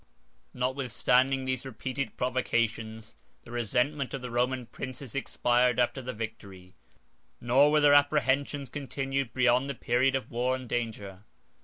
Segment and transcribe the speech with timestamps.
[0.55, 3.13] ]Notwithstanding these repeated provocations,
[3.43, 6.73] the resentment of the Roman princes expired after the victory;
[7.39, 11.23] nor were their apprehensions continued beyond the period of war and danger.